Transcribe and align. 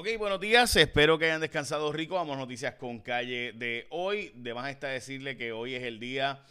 Ok, 0.00 0.06
buenos 0.16 0.38
días. 0.38 0.76
Espero 0.76 1.18
que 1.18 1.24
hayan 1.24 1.40
descansado 1.40 1.90
rico. 1.90 2.14
Vamos 2.14 2.36
a 2.36 2.38
noticias 2.38 2.76
con 2.76 3.00
calle 3.00 3.52
de 3.52 3.88
hoy. 3.90 4.30
De 4.36 4.54
más 4.54 4.70
está 4.70 4.86
decirle 4.86 5.36
que 5.36 5.50
hoy 5.50 5.74
es 5.74 5.82
el 5.82 5.98
día 5.98 6.44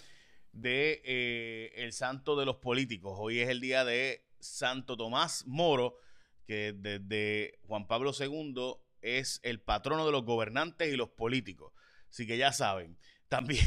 de 0.52 1.02
eh, 1.06 1.72
el 1.78 1.94
santo 1.94 2.36
de 2.36 2.46
los 2.46 2.58
políticos. 2.58 3.14
Hoy 3.18 3.40
es 3.40 3.48
el 3.48 3.62
día 3.62 3.86
de 3.86 4.28
Santo 4.42 4.98
Tomás 4.98 5.46
Moro, 5.48 5.98
que 6.46 6.74
desde 6.76 7.58
Juan 7.68 7.88
Pablo 7.88 8.12
II 8.20 8.74
es 9.02 9.40
el 9.44 9.62
patrono 9.62 10.06
de 10.06 10.12
los 10.12 10.26
gobernantes 10.26 10.94
y 10.94 10.98
los 10.98 11.08
políticos. 11.08 11.72
Así 12.10 12.28
que 12.28 12.38
ya 12.38 12.52
saben. 12.52 12.98
También 13.30 13.64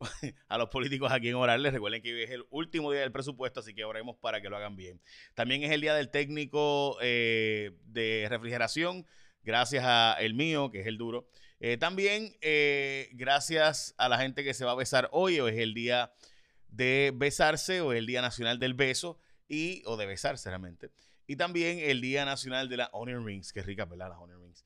a 0.48 0.58
los 0.58 0.68
políticos 0.68 1.10
aquí 1.12 1.28
en 1.28 1.34
orarles. 1.34 1.72
Recuerden 1.72 2.02
que 2.02 2.14
hoy 2.14 2.22
es 2.22 2.30
el 2.30 2.44
último 2.50 2.92
día 2.92 3.02
del 3.02 3.12
presupuesto, 3.12 3.60
así 3.60 3.74
que 3.74 3.84
oremos 3.84 4.16
para 4.16 4.40
que 4.40 4.48
lo 4.48 4.56
hagan 4.56 4.76
bien. 4.76 5.00
También 5.34 5.62
es 5.62 5.70
el 5.70 5.80
día 5.80 5.94
del 5.94 6.10
técnico 6.10 6.98
eh, 7.00 7.72
de 7.84 8.26
refrigeración, 8.28 9.06
gracias 9.42 9.84
a 9.86 10.16
el 10.20 10.34
mío, 10.34 10.70
que 10.70 10.80
es 10.80 10.86
el 10.86 10.98
duro. 10.98 11.28
Eh, 11.60 11.76
también 11.76 12.36
eh, 12.40 13.08
gracias 13.12 13.94
a 13.98 14.08
la 14.08 14.18
gente 14.18 14.44
que 14.44 14.54
se 14.54 14.64
va 14.64 14.72
a 14.72 14.76
besar 14.76 15.08
hoy, 15.12 15.40
hoy 15.40 15.52
es 15.52 15.58
el 15.58 15.74
día 15.74 16.12
de 16.68 17.12
besarse, 17.14 17.80
o 17.80 17.92
el 17.92 18.06
Día 18.06 18.22
Nacional 18.22 18.58
del 18.58 18.74
Beso, 18.74 19.18
y, 19.48 19.82
o 19.86 19.96
de 19.96 20.06
besarse 20.06 20.50
realmente. 20.50 20.90
Y 21.26 21.36
también 21.36 21.78
el 21.80 22.00
Día 22.00 22.24
Nacional 22.24 22.68
de 22.68 22.76
la 22.76 22.90
Onion 22.92 23.26
Rings, 23.26 23.52
que 23.52 23.62
rica, 23.62 23.84
¿verdad? 23.86 24.10
Las 24.10 24.18
Onion 24.18 24.40
Rings. 24.42 24.64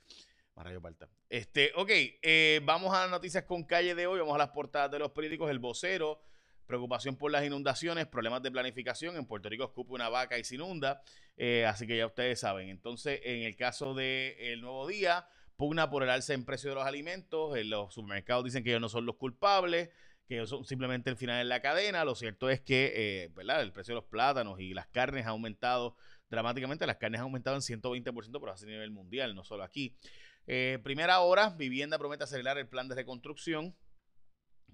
Marayo 0.55 0.81
Parta. 0.81 1.09
Este, 1.29 1.73
ok, 1.77 1.91
eh, 1.91 2.61
vamos 2.65 2.95
a 2.95 3.03
las 3.03 3.11
noticias 3.11 3.45
con 3.45 3.65
calle 3.65 3.95
de 3.95 4.07
hoy, 4.07 4.19
vamos 4.21 4.35
a 4.35 4.39
las 4.39 4.51
portadas 4.51 4.91
de 4.91 4.99
los 4.99 5.13
periódicos. 5.13 5.51
El 5.51 5.59
vocero, 5.59 6.21
preocupación 6.67 7.17
por 7.17 7.31
las 7.31 7.45
inundaciones, 7.45 8.07
problemas 8.07 8.43
de 8.43 8.51
planificación. 8.51 9.17
En 9.17 9.27
Puerto 9.27 9.49
Rico 9.49 9.65
escupe 9.65 9.93
una 9.93 10.09
vaca 10.09 10.39
y 10.39 10.45
se 10.45 10.57
inunda, 10.57 11.03
eh, 11.37 11.65
así 11.67 11.87
que 11.87 11.97
ya 11.97 12.07
ustedes 12.07 12.41
saben. 12.41 12.69
Entonces, 12.69 13.21
en 13.25 13.43
el 13.43 13.57
caso 13.57 13.95
del 13.95 14.35
el 14.39 14.61
Nuevo 14.61 14.87
Día, 14.87 15.27
pugna 15.57 15.91
por 15.91 16.03
el 16.03 16.11
alza 16.11 16.35
en 16.35 16.45
precio 16.45 16.71
de 16.71 16.77
los 16.77 16.85
alimentos. 16.85 17.57
En 17.57 17.71
los 17.71 17.95
supermercados 17.95 18.45
dicen 18.45 18.65
que 18.65 18.71
ellos 18.71 18.81
no 18.81 18.89
son 18.89 19.07
los 19.07 19.17
culpables, 19.17 19.91
que 20.27 20.35
ellos 20.35 20.51
son 20.51 20.65
simplemente 20.65 21.09
el 21.11 21.17
final 21.17 21.39
de 21.39 21.45
la 21.45 21.61
cadena. 21.61 22.05
Lo 22.05 22.15
cierto 22.15 22.51
es 22.51 22.61
que, 22.61 22.93
eh, 22.95 23.31
¿verdad? 23.35 23.63
El 23.63 23.73
precio 23.73 23.93
de 23.95 24.01
los 24.01 24.11
plátanos 24.11 24.61
y 24.61 24.75
las 24.75 24.87
carnes 24.89 25.27
ha 25.27 25.31
aumentado 25.31 25.97
dramáticamente. 26.29 26.87
Las 26.87 26.97
carnes 26.97 27.21
han 27.21 27.25
aumentado 27.25 27.57
en 27.57 27.63
120%, 27.63 28.41
pero 28.41 28.53
a 28.53 28.67
nivel 28.67 28.91
mundial, 28.91 29.35
no 29.35 29.45
solo 29.45 29.63
aquí. 29.63 29.97
Eh, 30.47 30.79
primera 30.83 31.21
hora, 31.21 31.51
vivienda 31.51 31.99
promete 31.99 32.25
acelerar 32.25 32.59
el 32.59 32.69
plan 32.69 32.89
de 32.89 32.95
reconstrucción. 32.95 33.77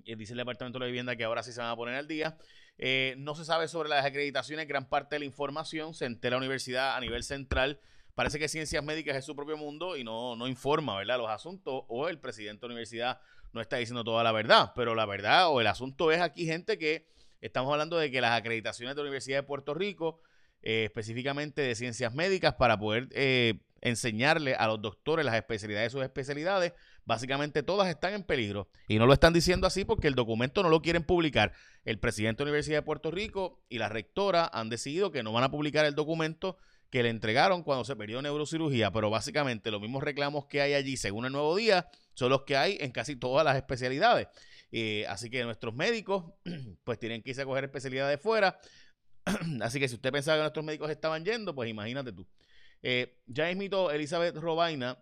Eh, 0.05 0.17
dice 0.17 0.33
el 0.33 0.39
Departamento 0.39 0.79
de 0.79 0.85
la 0.85 0.87
Vivienda 0.87 1.17
que 1.17 1.25
ahora 1.25 1.43
sí 1.43 1.53
se 1.53 1.61
van 1.61 1.71
a 1.71 1.77
poner 1.77 1.95
al 1.95 2.09
día. 2.09 2.39
Eh, 2.79 3.15
no 3.19 3.35
se 3.35 3.45
sabe 3.45 3.69
sobre 3.69 3.89
las 3.89 4.05
acreditaciones, 4.05 4.69
gran 4.69 4.89
parte 4.89 5.17
de 5.17 5.21
la 5.21 5.25
información 5.25 5.95
se 5.95 6.07
entera 6.07 6.37
la 6.37 6.39
universidad 6.39 6.97
a 6.97 7.01
nivel 7.01 7.23
central. 7.23 7.81
Parece 8.15 8.39
que 8.39 8.49
ciencias 8.49 8.83
médicas 8.83 9.17
es 9.17 9.25
su 9.25 9.37
propio 9.37 9.57
mundo 9.57 9.97
y 9.97 10.05
no, 10.05 10.37
no 10.37 10.49
informa, 10.49 10.97
¿verdad? 10.97 11.19
Los 11.19 11.31
asuntos 11.31 11.85
o 11.89 12.09
el 12.09 12.19
presidente 12.19 12.63
de 12.63 12.69
la 12.69 12.75
universidad 12.75 13.21
no 13.53 13.61
está 13.61 13.77
diciendo 13.77 14.05
toda 14.05 14.25
la 14.25 14.33
verdad, 14.33 14.73
pero 14.75 14.95
la 14.95 15.07
verdad 15.07 15.49
o 15.51 15.61
el 15.61 15.67
asunto 15.67 16.11
es 16.13 16.21
aquí 16.21 16.47
gente 16.47 16.79
que 16.79 17.07
estamos 17.41 17.71
hablando 17.73 17.97
de 17.97 18.11
que 18.11 18.21
las 18.21 18.39
acreditaciones 18.39 18.95
de 18.95 19.03
la 19.03 19.07
Universidad 19.07 19.39
de 19.39 19.43
Puerto 19.45 19.75
Rico, 19.75 20.21
específicamente 20.63 21.63
de 21.63 21.75
ciencias 21.77 22.13
médicas, 22.13 22.55
para 22.55 22.79
poder 22.79 23.09
enseñarle 23.81 24.55
a 24.55 24.67
los 24.67 24.81
doctores 24.81 25.25
las 25.25 25.35
especialidades 25.35 25.93
de 25.93 25.99
sus 25.99 26.05
especialidades, 26.05 26.73
básicamente 27.05 27.63
todas 27.63 27.89
están 27.89 28.15
en 28.15 28.23
peligro. 28.23 28.69
Y 28.89 28.99
no 28.99 29.07
lo 29.07 29.13
están 29.13 29.33
diciendo 29.33 29.67
así 29.67 29.85
porque 29.85 30.09
el 30.09 30.15
documento 30.15 30.63
no 30.63 30.69
lo 30.69 30.83
quieren 30.83 31.03
publicar. 31.03 31.53
El 31.85 31.99
presidente 31.99 32.43
de 32.43 32.47
la 32.47 32.51
Universidad 32.51 32.79
de 32.79 32.83
Puerto 32.83 33.11
Rico 33.11 33.65
y 33.69 33.79
la 33.79 33.89
rectora 33.89 34.51
han 34.53 34.69
decidido 34.69 35.11
que 35.11 35.23
no 35.23 35.33
van 35.33 35.45
a 35.45 35.51
publicar 35.51 35.85
el 35.87 35.95
documento 35.95 36.59
que 36.91 37.03
le 37.03 37.11
entregaron 37.11 37.63
cuando 37.63 37.85
se 37.85 37.97
perdió 37.97 38.23
neurocirugía, 38.23 38.91
pero 38.91 39.11
básicamente 39.11 39.71
los 39.71 39.81
mismos 39.81 40.03
reclamos 40.03 40.47
que 40.47 40.63
hay 40.63 40.75
allí, 40.75 40.97
según 40.97 41.27
el 41.27 41.33
nuevo 41.33 41.55
día, 41.55 41.89
son 42.15 42.31
los 42.31 42.43
que 42.43 42.57
hay 42.57 42.79
en 42.81 42.93
casi 42.93 43.17
todas 43.17 43.45
las 43.45 43.57
especialidades. 43.57 44.29
Eh, 44.73 45.07
así 45.09 45.31
que 45.31 45.45
nuestros 45.45 45.75
médicos, 45.75 46.25
pues 46.85 46.99
tienen 46.99 47.23
que 47.23 47.31
irse 47.31 47.43
a 47.43 47.45
coger 47.45 47.65
especialidades 47.65 48.21
fuera. 48.21 48.59
así 49.63 49.79
que 49.81 49.89
si 49.89 49.95
usted 49.95 50.13
pensaba 50.13 50.39
que 50.39 50.43
nuestros 50.43 50.65
médicos 50.65 50.91
estaban 50.91 51.25
yendo, 51.25 51.55
pues 51.55 51.69
imagínate 51.69 52.13
tú. 52.13 52.27
Eh, 52.83 53.19
ya 53.27 53.53
mito 53.55 53.91
Elizabeth 53.91 54.37
Robaina 54.37 54.99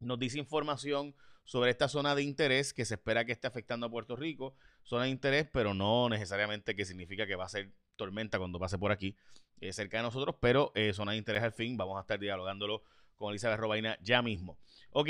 nos 0.00 0.18
dice 0.18 0.38
información 0.38 1.14
sobre 1.44 1.70
esta 1.70 1.88
zona 1.88 2.14
de 2.14 2.22
interés 2.22 2.74
que 2.74 2.84
se 2.84 2.94
espera 2.94 3.24
que 3.24 3.32
esté 3.32 3.46
afectando 3.46 3.86
a 3.86 3.90
Puerto 3.90 4.16
Rico. 4.16 4.54
Zona 4.82 5.04
de 5.04 5.10
interés, 5.10 5.48
pero 5.52 5.74
no 5.74 6.08
necesariamente 6.08 6.76
que 6.76 6.84
significa 6.84 7.26
que 7.26 7.36
va 7.36 7.44
a 7.44 7.48
ser 7.48 7.72
tormenta 7.96 8.38
cuando 8.38 8.58
pase 8.58 8.78
por 8.78 8.92
aquí, 8.92 9.16
eh, 9.60 9.72
cerca 9.72 9.96
de 9.96 10.02
nosotros, 10.02 10.36
pero 10.40 10.72
eh, 10.74 10.92
zona 10.92 11.12
de 11.12 11.18
interés 11.18 11.42
al 11.42 11.52
fin. 11.52 11.76
Vamos 11.76 11.96
a 11.96 12.02
estar 12.02 12.18
dialogándolo 12.18 12.82
con 13.16 13.30
Elizabeth 13.30 13.58
Robaina 13.58 13.98
ya 14.02 14.22
mismo. 14.22 14.58
Ok, 14.90 15.08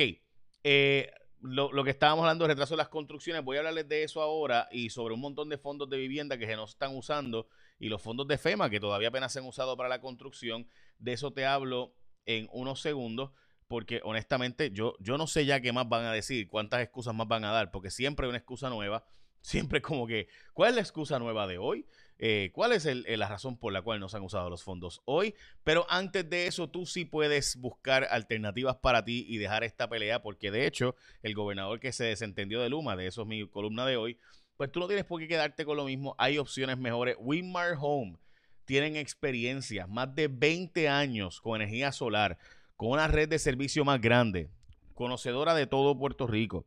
eh, 0.63 1.11
lo, 1.41 1.73
lo, 1.73 1.85
que 1.85 1.91
estábamos 1.91 2.23
hablando 2.23 2.45
de 2.45 2.55
retraso 2.55 2.75
de 2.75 2.79
las 2.79 2.89
construcciones, 2.89 3.45
voy 3.45 3.57
a 3.57 3.61
hablarles 3.61 3.89
de 3.89 4.03
eso 4.03 4.23
ahora 4.23 4.69
y 4.71 4.91
sobre 4.91 5.15
un 5.15 5.21
montón 5.21 5.49
de 5.49 5.59
fondos 5.59 5.89
de 5.91 5.97
vivienda 5.97 6.39
que 6.39 6.47
se 6.47 6.57
no 6.57 6.65
están 6.65 6.97
usando 6.97 7.49
y 7.79 7.89
los 7.89 8.01
fondos 8.01 8.27
de 8.29 8.39
FEMA 8.39 8.71
que 8.71 8.81
todavía 8.81 9.09
apenas 9.09 9.33
se 9.33 9.41
han 9.41 9.47
usado 9.47 9.77
para 9.77 9.89
la 9.89 10.01
construcción. 10.01 10.69
De 10.99 11.13
eso 11.13 11.33
te 11.33 11.47
hablo 11.47 11.95
en 12.25 12.49
unos 12.53 12.81
segundos 12.81 13.31
porque 13.69 14.01
honestamente 14.05 14.71
yo, 14.71 14.95
yo 15.01 15.19
no 15.19 15.27
sé 15.27 15.45
ya 15.45 15.61
qué 15.61 15.73
más 15.73 15.89
van 15.89 16.05
a 16.05 16.13
decir, 16.13 16.49
cuántas 16.49 16.83
excusas 16.83 17.15
más 17.15 17.27
van 17.29 17.45
a 17.45 17.53
dar, 17.53 17.71
porque 17.71 17.91
siempre 17.91 18.27
hay 18.27 18.31
una 18.31 18.39
excusa 18.39 18.71
nueva, 18.71 19.05
siempre 19.41 19.83
como 19.83 20.07
que, 20.07 20.29
¿cuál 20.53 20.71
es 20.71 20.77
la 20.77 20.83
excusa 20.83 21.19
nueva 21.19 21.47
de 21.47 21.59
hoy? 21.59 21.87
Eh, 22.19 22.51
¿Cuál 22.55 22.73
es 22.73 22.87
la 22.87 23.29
razón 23.29 23.59
por 23.59 23.75
la 23.75 23.83
cual 23.83 24.01
no 24.01 24.09
se 24.09 24.17
han 24.17 24.23
usado 24.23 24.49
los 24.49 24.65
fondos 24.65 25.03
hoy? 25.05 25.35
Pero 25.65 25.87
antes 25.91 26.29
de 26.29 26.47
eso, 26.47 26.71
tú 26.71 26.87
sí 26.87 27.05
puedes 27.05 27.57
buscar 27.57 28.09
alternativas 28.11 28.77
para 28.77 29.05
ti 29.05 29.27
y 29.29 29.37
dejar 29.37 29.65
esta 29.65 29.89
pelea, 29.89 30.23
porque 30.23 30.51
de 30.51 30.67
hecho, 30.67 30.97
el 31.23 31.35
gobernador 31.35 31.79
que 31.79 31.93
se 31.93 32.05
desentendió 32.05 32.63
de 32.63 32.71
Luma, 32.71 32.97
de 32.97 33.07
eso 33.07 33.23
es 33.23 33.29
mi 33.29 33.47
columna 33.47 33.85
de 33.85 33.99
hoy, 33.99 34.19
pues 34.57 34.73
tú 34.73 34.81
no 34.81 34.87
tienes 34.87 35.05
por 35.05 35.21
qué 35.21 35.29
quedarte 35.29 35.67
con 35.67 35.77
lo 35.77 35.85
mismo. 35.85 36.15
Hay 36.17 36.39
opciones 36.39 36.79
mejores. 36.79 37.17
Winmar 37.19 37.77
Home 37.79 38.17
tienen 38.67 38.97
experiencia, 38.97 39.87
más 39.87 40.15
de 40.15 40.29
20 40.29 40.89
años 40.89 41.41
con 41.41 41.61
energía 41.61 41.93
solar, 41.93 42.39
con 42.77 42.91
una 42.91 43.09
red 43.09 43.29
de 43.29 43.39
servicio 43.39 43.85
más 43.85 44.01
grande, 44.01 44.51
conocedora 44.95 45.55
de 45.55 45.67
todo 45.67 45.97
Puerto 45.97 46.27
Rico. 46.27 46.67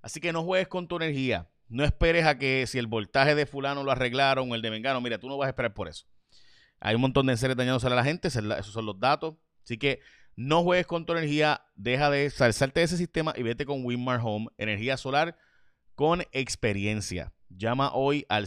Así 0.00 0.20
que 0.20 0.32
no 0.32 0.44
juegues 0.44 0.68
con 0.68 0.88
tu 0.88 0.96
energía. 0.96 1.50
No 1.68 1.84
esperes 1.84 2.24
a 2.24 2.38
que 2.38 2.66
si 2.66 2.78
el 2.78 2.86
voltaje 2.86 3.34
de 3.34 3.46
fulano 3.46 3.84
lo 3.84 3.92
arreglaron 3.92 4.50
o 4.50 4.54
el 4.54 4.62
de 4.62 4.70
Mengano, 4.70 5.00
mira, 5.00 5.18
tú 5.18 5.28
no 5.28 5.36
vas 5.36 5.46
a 5.46 5.50
esperar 5.50 5.74
por 5.74 5.88
eso. 5.88 6.06
Hay 6.80 6.94
un 6.94 7.02
montón 7.02 7.26
de 7.26 7.36
seres 7.36 7.56
dañados 7.56 7.84
a 7.84 7.90
la 7.90 8.02
gente, 8.02 8.28
esos 8.28 8.72
son 8.72 8.86
los 8.86 8.98
datos. 8.98 9.34
Así 9.62 9.76
que 9.76 10.00
no 10.36 10.62
juegues 10.62 10.86
con 10.86 11.04
tu 11.04 11.12
energía, 11.12 11.66
deja 11.76 12.10
de 12.10 12.30
saltarte 12.30 12.80
de 12.80 12.84
ese 12.84 12.96
sistema 12.96 13.34
y 13.36 13.42
vete 13.42 13.66
con 13.66 13.84
Winmar 13.84 14.20
Home, 14.22 14.48
energía 14.56 14.96
solar 14.96 15.36
con 15.94 16.22
experiencia. 16.32 17.34
Llama 17.50 17.92
hoy 17.92 18.24
al 18.28 18.46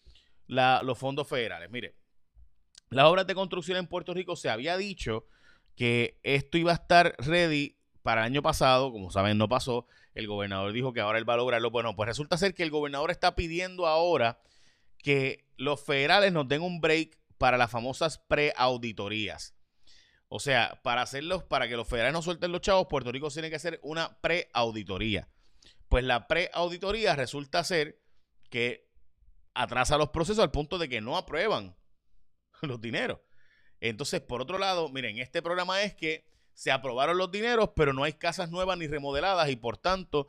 los 0.47 0.97
fondos 0.97 1.27
federales. 1.27 1.69
Mire, 1.69 1.97
las 2.91 3.05
obras 3.05 3.25
de 3.25 3.35
construcción 3.35 3.77
en 3.77 3.87
Puerto 3.87 4.13
Rico 4.13 4.35
se 4.35 4.49
había 4.49 4.77
dicho 4.77 5.25
que 5.75 6.19
esto 6.23 6.57
iba 6.57 6.71
a 6.71 6.75
estar 6.75 7.15
ready 7.17 7.77
para 8.03 8.21
el 8.21 8.25
año 8.25 8.41
pasado, 8.41 8.91
como 8.91 9.11
saben, 9.11 9.37
no 9.37 9.47
pasó. 9.47 9.87
El 10.13 10.27
gobernador 10.27 10.73
dijo 10.73 10.91
que 10.91 10.99
ahora 10.99 11.17
él 11.17 11.27
va 11.27 11.35
a 11.35 11.37
lograrlo. 11.37 11.71
Bueno, 11.71 11.95
pues 11.95 12.07
resulta 12.07 12.37
ser 12.37 12.53
que 12.53 12.63
el 12.63 12.69
gobernador 12.69 13.09
está 13.09 13.33
pidiendo 13.33 13.87
ahora 13.87 14.41
que 14.97 15.45
los 15.55 15.81
federales 15.81 16.33
nos 16.33 16.47
den 16.47 16.61
un 16.61 16.81
break 16.81 17.17
para 17.37 17.57
las 17.57 17.71
famosas 17.71 18.17
preauditorías. 18.17 19.55
O 20.27 20.39
sea, 20.39 20.79
para 20.83 21.01
hacerlos, 21.01 21.43
para 21.43 21.69
que 21.69 21.77
los 21.77 21.87
federales 21.87 22.13
no 22.13 22.21
suelten 22.21 22.51
los 22.51 22.61
chavos, 22.61 22.87
Puerto 22.89 23.11
Rico 23.11 23.29
tiene 23.29 23.49
que 23.49 23.55
hacer 23.55 23.79
una 23.83 24.19
preauditoría. 24.19 25.29
Pues 25.87 26.03
la 26.03 26.27
preauditoría 26.27 27.15
resulta 27.15 27.63
ser 27.63 28.01
que 28.49 28.89
atrasa 29.53 29.97
los 29.97 30.09
procesos 30.09 30.43
al 30.43 30.51
punto 30.51 30.77
de 30.77 30.89
que 30.89 31.01
no 31.01 31.17
aprueban 31.17 31.75
los 32.67 32.81
dineros. 32.81 33.19
Entonces, 33.79 34.21
por 34.21 34.41
otro 34.41 34.57
lado, 34.57 34.89
miren, 34.89 35.17
este 35.17 35.41
programa 35.41 35.81
es 35.81 35.95
que 35.95 36.25
se 36.53 36.71
aprobaron 36.71 37.17
los 37.17 37.31
dineros, 37.31 37.71
pero 37.75 37.93
no 37.93 38.03
hay 38.03 38.13
casas 38.13 38.51
nuevas 38.51 38.77
ni 38.77 38.87
remodeladas 38.87 39.49
y 39.49 39.55
por 39.55 39.77
tanto 39.77 40.27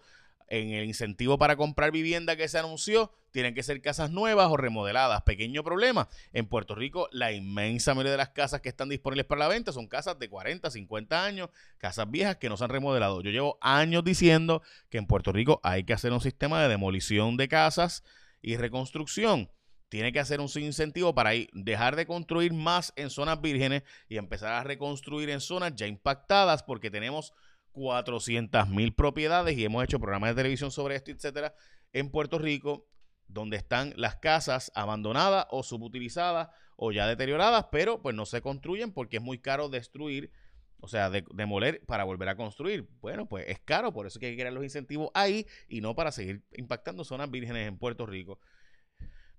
en 0.53 0.71
el 0.71 0.85
incentivo 0.85 1.39
para 1.39 1.57
comprar 1.57 1.91
vivienda 1.93 2.37
que 2.37 2.47
se 2.47 2.59
anunció, 2.59 3.11
tienen 3.31 3.55
que 3.55 3.63
ser 3.63 3.81
casas 3.81 4.11
nuevas 4.11 4.49
o 4.51 4.59
remodeladas. 4.59 5.23
Pequeño 5.23 5.65
problema. 5.65 6.09
En 6.35 6.47
Puerto 6.47 6.75
Rico, 6.75 7.09
la 7.11 7.33
inmensa 7.33 7.95
mayoría 7.95 8.13
de 8.13 8.19
las 8.19 8.29
casas 8.31 8.61
que 8.61 8.69
están 8.69 8.91
disponibles 8.91 9.25
para 9.25 9.39
la 9.39 9.49
venta 9.49 9.73
son 9.73 9.89
casas 9.89 10.19
de 10.19 10.29
40, 10.29 10.71
50 10.71 11.25
años, 11.25 11.49
casas 11.79 12.11
viejas 12.11 12.37
que 12.37 12.51
no 12.51 12.59
se 12.59 12.65
han 12.65 12.71
remodelado. 12.71 13.23
Yo 13.23 13.31
llevo 13.31 13.57
años 13.63 14.05
diciendo 14.05 14.63
que 14.91 14.99
en 14.99 15.07
Puerto 15.07 15.33
Rico 15.33 15.59
hay 15.63 15.85
que 15.85 15.95
hacer 15.95 16.13
un 16.13 16.21
sistema 16.21 16.63
de 16.63 16.69
demolición 16.69 17.39
de 17.39 17.49
casas 17.49 18.05
y 18.43 18.57
reconstrucción. 18.57 19.51
Tiene 19.93 20.11
que 20.11 20.21
hacer 20.21 20.41
un 20.41 20.49
incentivo 20.57 21.15
para 21.15 21.33
dejar 21.53 21.97
de 21.97 22.07
construir 22.07 22.55
más 22.55 22.95
en 22.97 23.11
zonas 23.11 23.43
vírgenes 23.43 23.83
y 24.09 24.17
empezar 24.17 24.55
a 24.55 24.65
reconstruir 24.65 25.29
en 25.29 25.43
zonas 25.43 25.75
ya 25.77 25.87
impactadas 25.87 26.63
porque 26.63 26.91
tenemos 26.91 27.35
400 27.73 28.71
mil 28.71 28.95
propiedades 28.95 29.55
y 29.59 29.67
hemos 29.67 29.85
hecho 29.85 30.01
programas 30.01 30.31
de 30.31 30.37
televisión 30.37 30.71
sobre 30.71 30.97
esto, 30.97 31.11
etcétera, 31.11 31.55
en 31.93 32.11
Puerto 32.11 32.39
Rico, 32.39 32.89
donde 33.29 33.59
están 33.59 33.93
las 33.99 34.17
casas 34.17 34.73
abandonadas 34.75 35.45
o 35.51 35.63
subutilizadas 35.63 36.49
o 36.77 36.91
ya 36.91 37.07
deterioradas, 37.07 37.67
pero 37.71 38.01
pues 38.01 38.17
no 38.17 38.25
se 38.25 38.41
construyen 38.41 38.93
porque 38.93 39.19
es 39.19 39.23
muy 39.23 39.41
caro 39.41 39.69
destruir, 39.69 40.33
o 40.81 40.89
sea, 40.89 41.11
demoler 41.11 41.85
para 41.85 42.05
volver 42.05 42.31
a 42.31 42.37
construir. 42.37 42.89
Bueno, 43.03 43.29
pues 43.29 43.45
es 43.47 43.61
caro, 43.61 43.93
por 43.93 44.07
eso 44.07 44.19
hay 44.23 44.31
que 44.31 44.37
crear 44.37 44.55
los 44.55 44.65
incentivos 44.65 45.11
ahí 45.13 45.47
y 45.69 45.83
no 45.83 45.95
para 45.95 46.13
seguir 46.13 46.43
impactando 46.53 47.05
zonas 47.05 47.31
vírgenes 47.31 47.69
en 47.69 47.77
Puerto 47.77 48.07
Rico. 48.07 48.41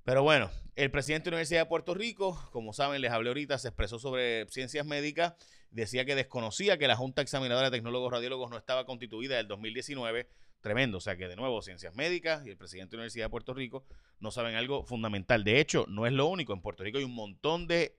Pero 0.03 0.21
bueno, 0.21 0.51
el 0.75 0.91
presidente 0.91 1.25
de 1.25 1.31
la 1.31 1.35
Universidad 1.35 1.61
de 1.61 1.65
Puerto 1.67 1.93
Rico, 1.93 2.49
como 2.51 2.73
saben, 2.73 2.99
les 3.01 3.11
hablé 3.11 3.29
ahorita, 3.29 3.57
se 3.57 3.69
expresó 3.69 3.99
sobre 3.99 4.45
ciencias 4.49 4.85
médicas, 4.85 5.33
decía 5.71 6.03
que 6.03 6.15
desconocía 6.15 6.77
que 6.77 6.87
la 6.87 6.97
Junta 6.97 7.21
Examinadora 7.21 7.69
de 7.69 7.77
Tecnólogos 7.77 8.11
Radiólogos 8.11 8.49
no 8.49 8.57
estaba 8.57 8.85
constituida 8.85 9.39
el 9.39 9.47
2019. 9.47 10.27
Tremendo, 10.59 10.97
o 10.97 11.01
sea 11.01 11.17
que 11.17 11.27
de 11.27 11.35
nuevo, 11.35 11.61
ciencias 11.61 11.93
médicas 11.95 12.45
y 12.45 12.49
el 12.49 12.57
presidente 12.57 12.91
de 12.91 12.97
la 12.97 13.01
Universidad 13.01 13.25
de 13.25 13.29
Puerto 13.29 13.53
Rico 13.53 13.85
no 14.19 14.31
saben 14.31 14.55
algo 14.55 14.85
fundamental. 14.85 15.43
De 15.43 15.59
hecho, 15.59 15.85
no 15.87 16.05
es 16.05 16.13
lo 16.13 16.25
único, 16.27 16.53
en 16.53 16.61
Puerto 16.61 16.83
Rico 16.83 16.97
hay 16.97 17.03
un 17.03 17.15
montón 17.15 17.67
de 17.67 17.97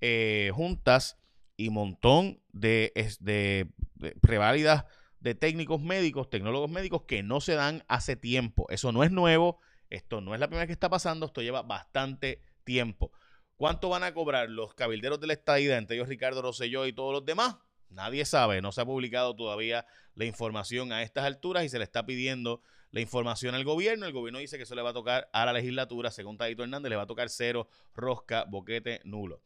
eh, 0.00 0.50
juntas 0.54 1.18
y 1.56 1.70
montón 1.70 2.40
de, 2.52 2.92
de, 3.20 3.68
de 3.94 4.12
preválidas 4.20 4.84
de 5.20 5.34
técnicos 5.34 5.80
médicos, 5.80 6.28
tecnólogos 6.28 6.70
médicos 6.70 7.02
que 7.02 7.22
no 7.22 7.40
se 7.40 7.54
dan 7.54 7.82
hace 7.88 8.16
tiempo. 8.16 8.66
Eso 8.70 8.92
no 8.92 9.04
es 9.04 9.10
nuevo 9.10 9.58
esto 9.90 10.20
no 10.20 10.34
es 10.34 10.40
la 10.40 10.48
primera 10.48 10.62
vez 10.62 10.68
que 10.68 10.72
está 10.72 10.88
pasando, 10.88 11.26
esto 11.26 11.42
lleva 11.42 11.62
bastante 11.62 12.40
tiempo. 12.64 13.12
¿Cuánto 13.56 13.88
van 13.88 14.02
a 14.02 14.12
cobrar 14.12 14.50
los 14.50 14.74
cabilderos 14.74 15.18
de 15.20 15.28
la 15.28 15.32
estadía, 15.32 15.78
entre 15.78 15.96
ellos 15.96 16.08
Ricardo 16.08 16.42
Rosselló 16.42 16.86
y 16.86 16.92
todos 16.92 17.12
los 17.12 17.24
demás? 17.24 17.56
Nadie 17.88 18.24
sabe, 18.24 18.60
no 18.60 18.72
se 18.72 18.80
ha 18.80 18.84
publicado 18.84 19.34
todavía 19.34 19.86
la 20.14 20.24
información 20.24 20.92
a 20.92 21.02
estas 21.02 21.24
alturas 21.24 21.64
y 21.64 21.68
se 21.68 21.78
le 21.78 21.84
está 21.84 22.04
pidiendo 22.04 22.60
la 22.90 23.00
información 23.00 23.54
al 23.54 23.64
gobierno. 23.64 24.06
El 24.06 24.12
gobierno 24.12 24.40
dice 24.40 24.56
que 24.56 24.64
eso 24.64 24.74
le 24.74 24.82
va 24.82 24.90
a 24.90 24.94
tocar 24.94 25.28
a 25.32 25.46
la 25.46 25.52
legislatura, 25.52 26.10
según 26.10 26.36
Tadito 26.36 26.62
Hernández, 26.62 26.90
le 26.90 26.96
va 26.96 27.02
a 27.02 27.06
tocar 27.06 27.30
cero, 27.30 27.68
rosca, 27.94 28.44
boquete, 28.44 29.00
nulo. 29.04 29.40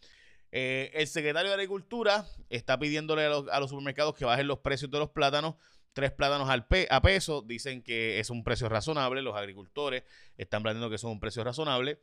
Eh, 0.53 0.91
el 0.95 1.07
secretario 1.07 1.51
de 1.51 1.55
Agricultura 1.55 2.27
está 2.49 2.79
pidiéndole 2.79 3.25
a 3.25 3.61
los 3.61 3.71
supermercados 3.71 4.17
que 4.17 4.25
bajen 4.25 4.49
los 4.49 4.59
precios 4.59 4.91
de 4.91 4.99
los 4.99 5.11
plátanos 5.11 5.55
tres 5.93 6.13
plátanos 6.13 6.49
al 6.49 6.67
a 6.91 7.03
peso, 7.03 7.43
dicen 7.43 7.83
que 7.83 8.21
es 8.21 8.31
un 8.31 8.45
precio 8.45 8.69
razonable, 8.69 9.23
los 9.23 9.37
agricultores 9.37 10.05
están 10.37 10.63
planteando 10.63 10.89
que 10.89 10.97
es 10.97 11.05
un 11.05 11.21
precio 11.21 11.45
razonable, 11.45 12.01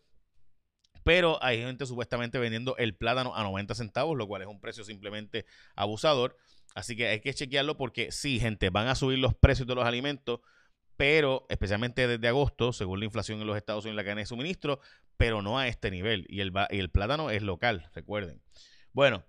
pero 1.03 1.41
hay 1.41 1.59
gente 1.61 1.85
supuestamente 1.85 2.37
vendiendo 2.37 2.75
el 2.77 2.95
plátano 2.95 3.35
a 3.35 3.43
90 3.43 3.75
centavos, 3.75 4.17
lo 4.17 4.27
cual 4.27 4.41
es 4.41 4.47
un 4.47 4.59
precio 4.59 4.83
simplemente 4.83 5.45
abusador. 5.75 6.37
Así 6.75 6.95
que 6.95 7.07
hay 7.07 7.21
que 7.21 7.33
chequearlo 7.33 7.77
porque 7.77 8.11
sí, 8.11 8.39
gente, 8.39 8.69
van 8.69 8.87
a 8.87 8.95
subir 8.95 9.17
los 9.19 9.33
precios 9.33 9.67
de 9.67 9.75
los 9.75 9.85
alimentos, 9.85 10.41
pero 10.97 11.45
especialmente 11.49 12.07
desde 12.07 12.27
agosto, 12.27 12.73
según 12.73 12.99
la 12.99 13.05
inflación 13.05 13.39
en 13.39 13.47
los 13.47 13.55
Estados 13.55 13.85
Unidos 13.85 13.95
y 13.95 13.97
la 13.97 14.03
cadena 14.03 14.21
de 14.21 14.25
suministro, 14.25 14.81
pero 15.15 15.41
no 15.41 15.57
a 15.57 15.67
este 15.67 15.91
nivel. 15.91 16.25
Y 16.27 16.41
el, 16.41 16.51
y 16.71 16.79
el 16.79 16.89
plátano 16.89 17.29
es 17.29 17.41
local, 17.41 17.89
recuerden. 17.93 18.41
Bueno, 18.91 19.23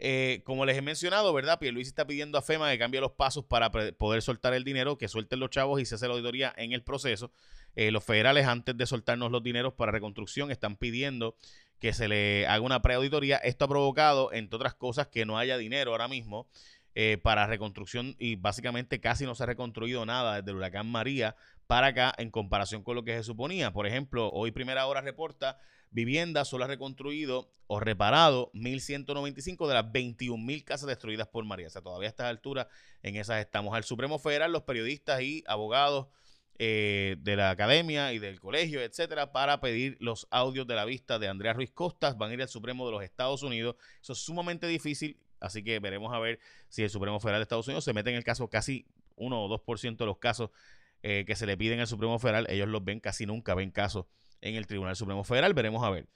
eh, 0.00 0.42
como 0.44 0.64
les 0.64 0.76
he 0.76 0.82
mencionado, 0.82 1.32
¿verdad? 1.32 1.58
Luis 1.72 1.88
está 1.88 2.06
pidiendo 2.06 2.38
a 2.38 2.42
FEMA 2.42 2.70
que 2.70 2.78
cambie 2.78 3.00
los 3.00 3.12
pasos 3.12 3.44
para 3.44 3.70
poder 3.70 4.22
soltar 4.22 4.54
el 4.54 4.64
dinero, 4.64 4.96
que 4.96 5.08
suelten 5.08 5.40
los 5.40 5.50
chavos 5.50 5.80
y 5.80 5.86
se 5.86 5.96
hace 5.96 6.06
la 6.06 6.14
auditoría 6.14 6.54
en 6.56 6.72
el 6.72 6.82
proceso. 6.82 7.32
Eh, 7.74 7.90
los 7.90 8.04
federales, 8.04 8.46
antes 8.46 8.76
de 8.76 8.86
soltarnos 8.86 9.32
los 9.32 9.42
dineros 9.42 9.74
para 9.74 9.90
reconstrucción, 9.92 10.50
están 10.50 10.76
pidiendo 10.76 11.36
que 11.80 11.92
se 11.92 12.08
le 12.08 12.46
haga 12.46 12.60
una 12.60 12.82
preauditoría. 12.82 13.36
Esto 13.38 13.64
ha 13.64 13.68
provocado, 13.68 14.32
entre 14.32 14.56
otras 14.56 14.74
cosas, 14.74 15.08
que 15.08 15.26
no 15.26 15.38
haya 15.38 15.58
dinero 15.58 15.92
ahora 15.92 16.08
mismo 16.08 16.48
eh, 16.94 17.18
para 17.22 17.46
reconstrucción 17.46 18.16
y 18.18 18.36
básicamente 18.36 19.00
casi 19.00 19.24
no 19.24 19.34
se 19.34 19.44
ha 19.44 19.46
reconstruido 19.46 20.04
nada 20.06 20.36
desde 20.36 20.50
el 20.50 20.56
huracán 20.56 20.90
María 20.90 21.36
para 21.68 21.88
acá 21.88 22.14
en 22.16 22.30
comparación 22.30 22.82
con 22.82 22.96
lo 22.96 23.04
que 23.04 23.14
se 23.14 23.22
suponía. 23.22 23.72
Por 23.72 23.86
ejemplo, 23.86 24.30
hoy 24.30 24.50
Primera 24.50 24.86
Hora 24.86 25.02
reporta 25.02 25.58
viviendas 25.90 26.48
solo 26.48 26.64
ha 26.64 26.66
reconstruido 26.66 27.52
o 27.66 27.78
reparado 27.78 28.50
1.195 28.54 29.68
de 29.68 29.74
las 29.74 29.84
21.000 29.84 30.64
casas 30.64 30.88
destruidas 30.88 31.28
por 31.28 31.44
María. 31.44 31.66
O 31.66 31.70
sea, 31.70 31.82
todavía 31.82 32.08
a 32.08 32.10
estas 32.10 32.26
alturas 32.26 32.66
en 33.02 33.16
esas 33.16 33.40
estamos. 33.40 33.74
Al 33.74 33.84
Supremo 33.84 34.18
Federal, 34.18 34.50
los 34.50 34.62
periodistas 34.62 35.20
y 35.20 35.44
abogados 35.46 36.08
eh, 36.58 37.16
de 37.20 37.36
la 37.36 37.50
academia 37.50 38.14
y 38.14 38.18
del 38.18 38.40
colegio, 38.40 38.80
etcétera, 38.80 39.30
para 39.32 39.60
pedir 39.60 39.98
los 40.00 40.26
audios 40.30 40.66
de 40.66 40.74
la 40.74 40.86
vista 40.86 41.18
de 41.18 41.28
Andrea 41.28 41.52
Ruiz 41.52 41.70
Costas. 41.70 42.16
Van 42.16 42.30
a 42.30 42.34
ir 42.34 42.40
al 42.40 42.48
Supremo 42.48 42.86
de 42.86 42.92
los 42.92 43.02
Estados 43.02 43.42
Unidos. 43.42 43.76
Eso 44.00 44.14
es 44.14 44.20
sumamente 44.20 44.66
difícil, 44.66 45.18
así 45.38 45.62
que 45.62 45.80
veremos 45.80 46.14
a 46.14 46.18
ver 46.18 46.40
si 46.70 46.82
el 46.82 46.88
Supremo 46.88 47.20
Federal 47.20 47.40
de 47.40 47.42
Estados 47.42 47.68
Unidos 47.68 47.84
se 47.84 47.92
mete 47.92 48.08
en 48.08 48.16
el 48.16 48.24
caso 48.24 48.48
casi 48.48 48.86
1 49.16 49.44
o 49.44 49.48
2% 49.48 49.96
de 49.98 50.06
los 50.06 50.16
casos 50.16 50.50
eh, 51.02 51.24
que 51.26 51.36
se 51.36 51.46
le 51.46 51.56
piden 51.56 51.80
al 51.80 51.86
Supremo 51.86 52.18
Federal. 52.18 52.46
Ellos 52.50 52.68
los 52.68 52.84
ven 52.84 53.00
casi 53.00 53.26
nunca, 53.26 53.54
ven 53.54 53.70
casos 53.70 54.06
en 54.40 54.54
el 54.54 54.66
Tribunal 54.66 54.96
Supremo 54.96 55.24
Federal. 55.24 55.54
Veremos 55.54 55.84
a 55.84 55.90
ver. 55.90 56.08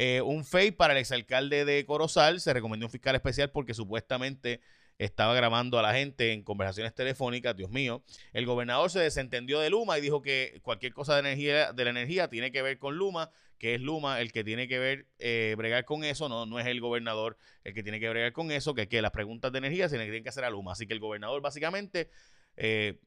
Eh, 0.00 0.20
un 0.20 0.44
FEI 0.44 0.70
para 0.70 0.92
el 0.92 1.00
exalcalde 1.00 1.64
de 1.64 1.84
Corozal. 1.84 2.40
Se 2.40 2.52
recomendó 2.52 2.86
un 2.86 2.92
fiscal 2.92 3.16
especial 3.16 3.50
porque 3.50 3.74
supuestamente 3.74 4.60
estaba 4.96 5.34
grabando 5.34 5.76
a 5.76 5.82
la 5.82 5.92
gente 5.92 6.32
en 6.32 6.44
conversaciones 6.44 6.94
telefónicas. 6.94 7.56
Dios 7.56 7.70
mío. 7.70 8.04
El 8.32 8.46
gobernador 8.46 8.90
se 8.90 9.00
desentendió 9.00 9.58
de 9.58 9.70
Luma 9.70 9.98
y 9.98 10.00
dijo 10.00 10.22
que 10.22 10.60
cualquier 10.62 10.92
cosa 10.92 11.14
de 11.14 11.20
energía 11.20 11.72
de 11.72 11.84
la 11.84 11.90
energía 11.90 12.28
tiene 12.28 12.52
que 12.52 12.62
ver 12.62 12.78
con 12.78 12.96
Luma, 12.96 13.32
que 13.58 13.74
es 13.74 13.80
Luma 13.80 14.20
el 14.20 14.30
que 14.30 14.44
tiene 14.44 14.68
que 14.68 14.78
ver, 14.78 15.08
eh, 15.18 15.56
bregar 15.58 15.84
con 15.84 16.04
eso. 16.04 16.28
No, 16.28 16.46
no 16.46 16.60
es 16.60 16.66
el 16.66 16.80
gobernador 16.80 17.36
el 17.64 17.74
que 17.74 17.82
tiene 17.82 17.98
que 17.98 18.08
bregar 18.08 18.32
con 18.32 18.52
eso, 18.52 18.74
que, 18.74 18.88
que 18.88 19.02
las 19.02 19.10
preguntas 19.10 19.50
de 19.50 19.58
energía 19.58 19.88
se 19.88 19.98
tienen 19.98 20.22
que 20.22 20.28
hacer 20.28 20.44
a 20.44 20.50
Luma. 20.50 20.72
Así 20.72 20.86
que 20.86 20.94
el 20.94 21.00
gobernador 21.00 21.42
básicamente, 21.42 22.08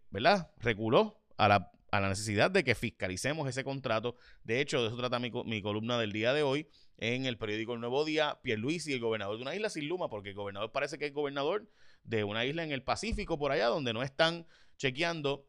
¿verdad? 0.09 0.51
Reculó 0.59 1.20
a 1.41 1.47
la 1.47 1.71
a 1.91 1.99
la 1.99 2.07
necesidad 2.07 2.49
de 2.49 2.63
que 2.63 2.73
fiscalicemos 2.73 3.47
ese 3.49 3.63
contrato. 3.63 4.15
De 4.43 4.61
hecho, 4.61 4.81
de 4.81 4.87
eso 4.87 4.97
trata 4.97 5.19
mi, 5.19 5.29
mi, 5.45 5.61
columna 5.61 5.99
del 5.99 6.13
día 6.13 6.33
de 6.33 6.41
hoy 6.41 6.67
en 6.97 7.25
el 7.25 7.37
periódico 7.37 7.73
El 7.73 7.81
Nuevo 7.81 8.05
Día, 8.05 8.39
Pierluisi, 8.41 8.93
el 8.93 9.01
gobernador 9.01 9.35
de 9.35 9.41
una 9.41 9.55
isla 9.55 9.69
sin 9.69 9.89
luma, 9.89 10.09
porque 10.09 10.29
el 10.29 10.35
gobernador 10.35 10.71
parece 10.71 10.97
que 10.97 11.07
es 11.07 11.13
gobernador 11.13 11.69
de 12.03 12.23
una 12.23 12.45
isla 12.45 12.63
en 12.63 12.71
el 12.71 12.81
Pacífico 12.81 13.37
por 13.37 13.51
allá, 13.51 13.67
donde 13.67 13.91
no 13.91 14.03
están 14.03 14.47
chequeando 14.77 15.45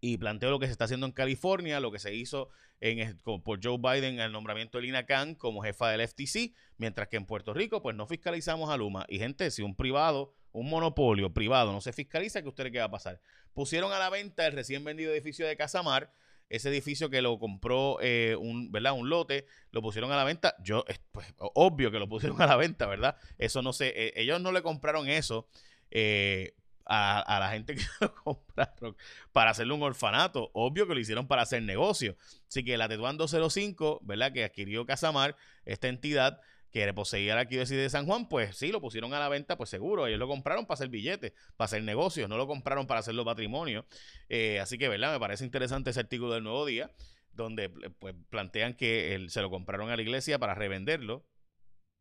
y 0.00 0.16
planteo 0.16 0.50
lo 0.50 0.58
que 0.58 0.66
se 0.66 0.72
está 0.72 0.86
haciendo 0.86 1.06
en 1.06 1.12
California, 1.12 1.80
lo 1.80 1.92
que 1.92 1.98
se 1.98 2.14
hizo 2.14 2.48
en, 2.80 3.18
por 3.20 3.60
Joe 3.62 3.76
Biden 3.78 4.14
en 4.14 4.20
el 4.20 4.32
nombramiento 4.32 4.78
de 4.78 4.84
Lina 4.84 5.04
Khan 5.04 5.34
como 5.34 5.62
jefa 5.62 5.90
del 5.90 6.08
FTC, 6.08 6.54
mientras 6.78 7.08
que 7.08 7.18
en 7.18 7.26
Puerto 7.26 7.52
Rico 7.52 7.82
pues 7.82 7.94
no 7.94 8.06
fiscalizamos 8.06 8.70
a 8.70 8.76
Luma. 8.78 9.04
Y 9.08 9.18
gente, 9.18 9.50
si 9.50 9.62
un 9.62 9.76
privado 9.76 10.32
un 10.52 10.68
monopolio 10.68 11.32
privado 11.32 11.72
no 11.72 11.80
se 11.80 11.92
fiscaliza, 11.92 12.42
¿qué 12.42 12.48
ustedes 12.48 12.72
qué 12.72 12.78
va 12.78 12.84
a 12.86 12.90
pasar? 12.90 13.20
Pusieron 13.54 13.92
a 13.92 13.98
la 13.98 14.10
venta 14.10 14.46
el 14.46 14.52
recién 14.52 14.84
vendido 14.84 15.12
edificio 15.12 15.46
de 15.46 15.56
Casamar, 15.56 16.12
ese 16.48 16.68
edificio 16.68 17.08
que 17.08 17.22
lo 17.22 17.38
compró 17.38 17.98
eh, 18.02 18.36
un, 18.38 18.70
¿verdad? 18.70 18.92
un 18.92 19.08
lote, 19.08 19.46
lo 19.70 19.80
pusieron 19.80 20.12
a 20.12 20.16
la 20.16 20.24
venta. 20.24 20.54
Yo, 20.62 20.84
pues, 21.10 21.26
obvio 21.38 21.90
que 21.90 21.98
lo 21.98 22.08
pusieron 22.08 22.40
a 22.42 22.46
la 22.46 22.56
venta, 22.56 22.86
¿verdad? 22.86 23.16
Eso 23.38 23.62
no 23.62 23.72
sé, 23.72 23.92
eh, 23.96 24.12
ellos 24.16 24.40
no 24.40 24.52
le 24.52 24.62
compraron 24.62 25.08
eso 25.08 25.48
eh, 25.90 26.54
a, 26.84 27.38
la 27.40 27.50
gente 27.50 27.74
que 27.76 27.84
lo 28.00 28.14
compraron 28.14 28.96
para 29.32 29.52
hacerle 29.52 29.72
un 29.72 29.82
orfanato. 29.82 30.50
Obvio 30.52 30.86
que 30.86 30.94
lo 30.94 31.00
hicieron 31.00 31.26
para 31.26 31.42
hacer 31.42 31.62
negocio. 31.62 32.16
Así 32.46 32.62
que 32.62 32.76
la 32.76 32.86
Tetuán 32.86 33.16
205, 33.16 34.00
¿verdad? 34.02 34.32
Que 34.32 34.44
adquirió 34.44 34.84
Casamar, 34.84 35.36
esta 35.64 35.88
entidad, 35.88 36.38
que 36.72 36.92
poseía 36.94 37.34
la 37.34 37.42
arquidiócesis 37.42 37.76
de 37.76 37.90
San 37.90 38.06
Juan, 38.06 38.28
pues 38.28 38.56
sí, 38.56 38.72
lo 38.72 38.80
pusieron 38.80 39.12
a 39.12 39.18
la 39.18 39.28
venta, 39.28 39.56
pues 39.56 39.68
seguro, 39.68 40.06
ellos 40.06 40.18
lo 40.18 40.26
compraron 40.26 40.64
para 40.64 40.74
hacer 40.74 40.88
billetes, 40.88 41.32
para 41.56 41.66
hacer 41.66 41.82
negocios, 41.82 42.28
no 42.28 42.38
lo 42.38 42.46
compraron 42.46 42.86
para 42.86 43.00
hacerlo 43.00 43.24
patrimonio. 43.24 43.84
Eh, 44.28 44.58
así 44.58 44.78
que, 44.78 44.88
¿verdad? 44.88 45.12
Me 45.12 45.20
parece 45.20 45.44
interesante 45.44 45.90
ese 45.90 46.00
artículo 46.00 46.32
del 46.32 46.44
Nuevo 46.44 46.64
Día, 46.64 46.90
donde 47.32 47.68
pues, 47.68 48.14
plantean 48.30 48.74
que 48.74 49.26
se 49.28 49.42
lo 49.42 49.50
compraron 49.50 49.90
a 49.90 49.96
la 49.96 50.02
iglesia 50.02 50.38
para 50.38 50.54
revenderlo. 50.54 51.26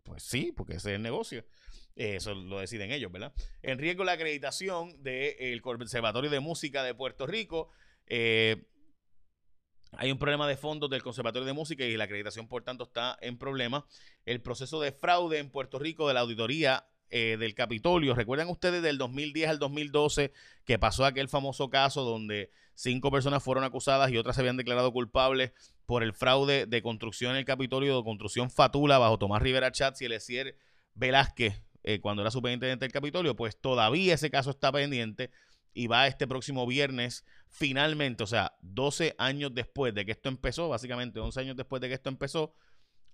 Pues 0.03 0.23
sí, 0.23 0.53
porque 0.55 0.75
ese 0.75 0.91
es 0.91 0.95
el 0.95 1.01
negocio. 1.01 1.45
Eh, 1.95 2.15
eso 2.15 2.33
lo 2.33 2.59
deciden 2.59 2.91
ellos, 2.91 3.11
¿verdad? 3.11 3.33
En 3.61 3.77
riesgo 3.77 4.05
la 4.05 4.13
acreditación 4.13 5.03
del 5.03 5.61
Conservatorio 5.61 6.29
de 6.29 6.39
Música 6.39 6.81
de 6.83 6.95
Puerto 6.95 7.27
Rico. 7.27 7.69
Eh, 8.07 8.63
hay 9.97 10.11
un 10.11 10.17
problema 10.17 10.47
de 10.47 10.57
fondos 10.57 10.89
del 10.89 11.03
Conservatorio 11.03 11.45
de 11.45 11.53
Música 11.53 11.83
y 11.83 11.97
la 11.97 12.05
acreditación, 12.05 12.47
por 12.47 12.63
tanto, 12.63 12.85
está 12.85 13.17
en 13.21 13.37
problema. 13.37 13.85
El 14.25 14.41
proceso 14.41 14.79
de 14.79 14.91
fraude 14.91 15.39
en 15.39 15.49
Puerto 15.49 15.79
Rico 15.79 16.07
de 16.07 16.13
la 16.13 16.21
auditoría 16.21 16.87
eh, 17.09 17.35
del 17.37 17.53
Capitolio. 17.53 18.15
¿Recuerdan 18.15 18.49
ustedes 18.49 18.81
del 18.81 18.97
2010 18.97 19.49
al 19.49 19.59
2012 19.59 20.31
que 20.63 20.79
pasó 20.79 21.03
aquel 21.03 21.27
famoso 21.27 21.69
caso 21.69 22.03
donde 22.03 22.51
cinco 22.73 23.11
personas 23.11 23.43
fueron 23.43 23.65
acusadas 23.65 24.11
y 24.11 24.17
otras 24.17 24.37
se 24.37 24.41
habían 24.41 24.55
declarado 24.55 24.93
culpables 24.93 25.51
por 25.85 26.03
el 26.03 26.13
fraude 26.13 26.67
de 26.67 26.81
construcción 26.81 27.31
en 27.31 27.39
el 27.39 27.45
Capitolio, 27.45 27.97
de 27.97 28.03
construcción 28.03 28.49
fatula 28.49 28.97
bajo 28.97 29.19
Tomás 29.19 29.41
Rivera 29.41 29.73
Chats 29.73 30.01
y 30.01 30.05
Eliezer 30.05 30.57
Velázquez 30.93 31.61
eh, 31.83 31.99
cuando 31.99 32.21
era 32.21 32.31
superintendente 32.31 32.85
del 32.85 32.93
Capitolio? 32.93 33.35
Pues 33.35 33.59
todavía 33.59 34.13
ese 34.13 34.31
caso 34.31 34.51
está 34.51 34.71
pendiente 34.71 35.31
y 35.73 35.87
va 35.87 36.07
este 36.07 36.27
próximo 36.27 36.65
viernes 36.67 37.25
finalmente, 37.47 38.23
o 38.23 38.27
sea, 38.27 38.57
12 38.61 39.15
años 39.17 39.53
después 39.53 39.93
de 39.93 40.05
que 40.05 40.11
esto 40.11 40.29
empezó, 40.29 40.69
básicamente 40.69 41.19
11 41.19 41.39
años 41.39 41.55
después 41.55 41.81
de 41.81 41.89
que 41.89 41.93
esto 41.93 42.09
empezó, 42.09 42.53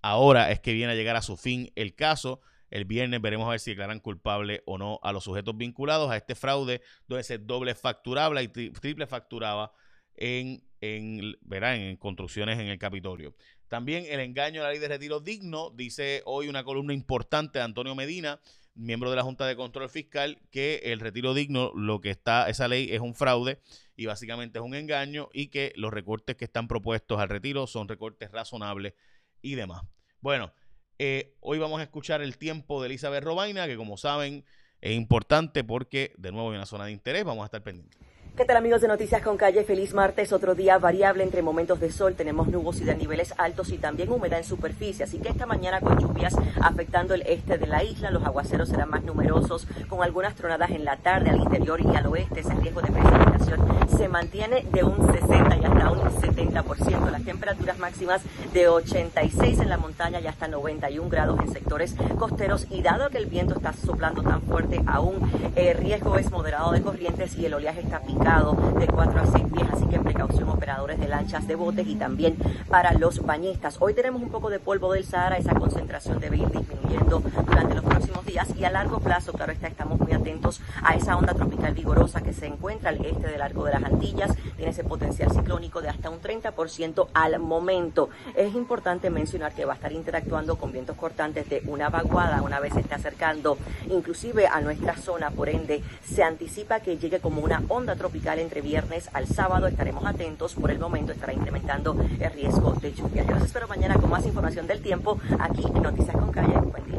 ahora 0.02 0.50
es 0.50 0.60
que 0.60 0.72
viene 0.72 0.92
a 0.92 0.96
llegar 0.96 1.16
a 1.16 1.22
su 1.22 1.36
fin 1.36 1.72
el 1.74 1.94
caso. 1.94 2.40
El 2.70 2.84
viernes 2.84 3.22
veremos 3.22 3.46
a 3.46 3.52
ver 3.52 3.60
si 3.60 3.70
declaran 3.70 3.98
culpable 3.98 4.62
o 4.66 4.76
no 4.76 5.00
a 5.02 5.12
los 5.12 5.24
sujetos 5.24 5.56
vinculados 5.56 6.10
a 6.10 6.16
este 6.16 6.34
fraude, 6.34 6.82
donde 7.06 7.24
se 7.24 7.38
doble 7.38 7.74
facturaba 7.74 8.42
y 8.42 8.48
triple 8.48 9.06
facturaba 9.06 9.72
en, 10.14 10.62
en, 10.80 11.36
en 11.50 11.96
construcciones 11.96 12.58
en 12.58 12.66
el 12.66 12.78
Capitolio. 12.78 13.34
También 13.68 14.04
el 14.08 14.20
engaño 14.20 14.60
a 14.60 14.64
la 14.64 14.70
ley 14.70 14.78
de 14.78 14.88
retiro 14.88 15.20
digno, 15.20 15.70
dice 15.70 16.22
hoy 16.24 16.48
una 16.48 16.64
columna 16.64 16.94
importante 16.94 17.58
de 17.58 17.64
Antonio 17.64 17.94
Medina, 17.94 18.40
miembro 18.78 19.10
de 19.10 19.16
la 19.16 19.24
Junta 19.24 19.46
de 19.46 19.56
Control 19.56 19.90
Fiscal, 19.90 20.38
que 20.50 20.80
el 20.84 21.00
retiro 21.00 21.34
digno, 21.34 21.72
lo 21.74 22.00
que 22.00 22.10
está, 22.10 22.48
esa 22.48 22.68
ley 22.68 22.88
es 22.92 23.00
un 23.00 23.14
fraude 23.14 23.60
y 23.96 24.06
básicamente 24.06 24.58
es 24.60 24.64
un 24.64 24.74
engaño 24.74 25.28
y 25.32 25.48
que 25.48 25.72
los 25.76 25.92
recortes 25.92 26.36
que 26.36 26.44
están 26.44 26.68
propuestos 26.68 27.20
al 27.20 27.28
retiro 27.28 27.66
son 27.66 27.88
recortes 27.88 28.30
razonables 28.30 28.94
y 29.42 29.56
demás. 29.56 29.82
Bueno, 30.20 30.52
eh, 30.98 31.34
hoy 31.40 31.58
vamos 31.58 31.80
a 31.80 31.82
escuchar 31.82 32.22
el 32.22 32.38
tiempo 32.38 32.80
de 32.80 32.86
Elizabeth 32.86 33.24
Robaina, 33.24 33.66
que 33.66 33.76
como 33.76 33.96
saben 33.96 34.44
es 34.80 34.92
importante 34.92 35.64
porque 35.64 36.12
de 36.16 36.30
nuevo 36.30 36.50
hay 36.50 36.56
una 36.56 36.66
zona 36.66 36.86
de 36.86 36.92
interés, 36.92 37.24
vamos 37.24 37.42
a 37.42 37.46
estar 37.46 37.62
pendientes. 37.62 38.07
¿Qué 38.36 38.44
tal 38.44 38.56
amigos 38.56 38.80
de 38.80 38.88
Noticias 38.88 39.22
con 39.22 39.36
Calle? 39.36 39.64
Feliz 39.64 39.94
martes, 39.94 40.32
otro 40.32 40.54
día 40.54 40.78
variable 40.78 41.24
entre 41.24 41.42
momentos 41.42 41.80
de 41.80 41.90
sol, 41.90 42.14
tenemos 42.14 42.48
nubosidad 42.48 42.94
en 42.94 42.98
niveles 42.98 43.34
altos 43.36 43.70
y 43.70 43.78
también 43.78 44.10
humedad 44.10 44.38
en 44.38 44.44
superficie, 44.44 45.04
así 45.04 45.18
que 45.18 45.28
esta 45.28 45.46
mañana 45.46 45.80
con 45.80 45.98
lluvias 45.98 46.36
afectando 46.60 47.14
el 47.14 47.22
este 47.22 47.58
de 47.58 47.66
la 47.66 47.82
isla, 47.82 48.10
los 48.10 48.24
aguaceros 48.24 48.68
serán 48.68 48.90
más 48.90 49.02
numerosos, 49.02 49.66
con 49.88 50.02
algunas 50.02 50.34
tronadas 50.36 50.70
en 50.70 50.84
la 50.84 50.96
tarde 50.96 51.30
al 51.30 51.40
interior 51.40 51.80
y 51.80 51.96
al 51.96 52.06
oeste, 52.06 52.40
ese 52.40 52.54
riesgo 52.54 52.80
de 52.80 52.92
precipitación 52.92 53.78
se 53.96 54.08
mantiene 54.08 54.64
de 54.70 54.84
un 54.84 55.12
60 55.12 55.56
y 55.56 55.64
hasta 55.64 55.90
un 55.90 55.98
70%, 55.98 57.10
las 57.10 57.24
temperaturas 57.24 57.78
máximas 57.78 58.22
de 58.52 58.68
86 58.68 59.58
en 59.58 59.68
la 59.68 59.76
montaña 59.76 60.20
y 60.20 60.26
hasta 60.26 60.46
91 60.46 61.08
grados 61.08 61.40
en 61.40 61.52
sectores 61.52 61.96
costeros. 62.18 62.66
Y 62.70 62.82
dado 62.82 63.10
que 63.10 63.18
el 63.18 63.26
viento 63.26 63.54
está 63.56 63.72
soplando 63.72 64.22
tan 64.22 64.42
fuerte 64.42 64.80
aún, 64.86 65.52
el 65.56 65.76
riesgo 65.76 66.16
es 66.16 66.30
moderado 66.30 66.72
de 66.72 66.82
corrientes 66.82 67.36
y 67.36 67.46
el 67.46 67.54
oleaje 67.54 67.80
está 67.80 68.00
de 68.28 68.86
4 68.86 69.20
a 69.20 69.26
6 69.26 69.44
pies, 69.54 69.66
así 69.72 69.86
que 69.86 69.98
precaución 70.00 70.50
operadores 70.50 71.00
de 71.00 71.08
lanchas 71.08 71.46
de 71.48 71.54
botes 71.54 71.86
y 71.86 71.94
también 71.96 72.36
para 72.68 72.92
los 72.92 73.24
bañistas. 73.24 73.78
Hoy 73.80 73.94
tenemos 73.94 74.20
un 74.20 74.28
poco 74.28 74.50
de 74.50 74.58
polvo 74.58 74.92
del 74.92 75.04
Sahara, 75.04 75.38
esa 75.38 75.54
concentración 75.54 76.20
debe 76.20 76.36
ir 76.36 76.50
disminuyendo 76.50 77.22
durante 77.46 77.74
los 77.74 77.84
próximos 77.98 78.26
días 78.26 78.48
y 78.56 78.64
a 78.64 78.70
largo 78.70 79.00
plazo, 79.00 79.32
claro 79.32 79.50
está, 79.50 79.66
estamos 79.66 79.98
muy 79.98 80.12
atentos 80.12 80.60
a 80.84 80.94
esa 80.94 81.16
onda 81.16 81.34
tropical 81.34 81.74
vigorosa 81.74 82.20
que 82.20 82.32
se 82.32 82.46
encuentra 82.46 82.90
al 82.90 83.04
este 83.04 83.26
del 83.26 83.42
arco 83.42 83.64
de 83.64 83.72
las 83.72 83.82
Antillas, 83.82 84.36
tiene 84.56 84.70
ese 84.70 84.84
potencial 84.84 85.32
ciclónico 85.32 85.80
de 85.80 85.88
hasta 85.88 86.08
un 86.08 86.20
30% 86.20 87.08
al 87.12 87.40
momento. 87.40 88.08
Es 88.36 88.54
importante 88.54 89.10
mencionar 89.10 89.52
que 89.52 89.64
va 89.64 89.72
a 89.72 89.76
estar 89.76 89.90
interactuando 89.90 90.54
con 90.56 90.70
vientos 90.70 90.96
cortantes 90.96 91.48
de 91.48 91.60
una 91.66 91.88
vaguada 91.88 92.40
una 92.42 92.60
vez 92.60 92.74
se 92.74 92.80
esté 92.80 92.94
acercando 92.94 93.58
inclusive 93.90 94.46
a 94.46 94.60
nuestra 94.60 94.94
zona, 94.94 95.32
por 95.32 95.48
ende 95.48 95.82
se 96.04 96.22
anticipa 96.22 96.78
que 96.78 96.98
llegue 96.98 97.18
como 97.18 97.40
una 97.40 97.64
onda 97.66 97.96
tropical 97.96 98.38
entre 98.38 98.60
viernes 98.60 99.10
al 99.12 99.26
sábado. 99.26 99.66
Estaremos 99.66 100.06
atentos. 100.06 100.54
Por 100.54 100.70
el 100.70 100.78
momento 100.78 101.10
estará 101.10 101.32
incrementando 101.32 101.96
el 102.20 102.32
riesgo 102.32 102.74
de 102.74 102.92
lluvia. 102.92 103.24
Yo 103.24 103.34
los 103.34 103.42
espero 103.42 103.66
mañana 103.66 103.96
con 103.96 104.08
más 104.08 104.24
información 104.24 104.68
del 104.68 104.82
tiempo 104.82 105.18
aquí 105.40 105.64
en 105.64 105.82
Noticias 105.82 106.16
con 106.16 106.30
Calle. 106.30 106.54
Buen 106.58 106.84
día. 106.86 106.97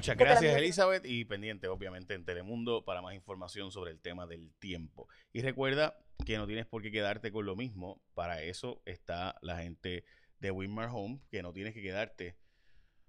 Muchas 0.00 0.16
gracias, 0.16 0.56
Elizabeth. 0.56 1.04
Y 1.04 1.26
pendiente, 1.26 1.68
obviamente, 1.68 2.14
en 2.14 2.24
Telemundo 2.24 2.86
para 2.86 3.02
más 3.02 3.14
información 3.14 3.70
sobre 3.70 3.90
el 3.90 4.00
tema 4.00 4.26
del 4.26 4.50
tiempo. 4.54 5.06
Y 5.30 5.42
recuerda 5.42 5.94
que 6.24 6.38
no 6.38 6.46
tienes 6.46 6.64
por 6.64 6.80
qué 6.80 6.90
quedarte 6.90 7.30
con 7.30 7.44
lo 7.44 7.54
mismo. 7.54 8.00
Para 8.14 8.42
eso 8.42 8.80
está 8.86 9.36
la 9.42 9.58
gente 9.58 10.06
de 10.38 10.50
Winmar 10.50 10.88
Home, 10.90 11.20
que 11.30 11.42
no 11.42 11.52
tienes 11.52 11.74
que 11.74 11.82
quedarte 11.82 12.38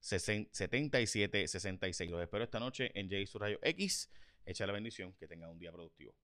395-7766. 0.00 2.10
Los 2.10 2.22
espero 2.22 2.44
esta 2.44 2.60
noche 2.60 2.92
en 2.94 3.10
J 3.10 3.38
Rayo 3.38 3.58
X. 3.62 4.10
Echa 4.46 4.66
la 4.66 4.72
bendición, 4.72 5.14
que 5.14 5.26
tenga 5.26 5.50
un 5.50 5.58
día 5.58 5.72
productivo. 5.72 6.14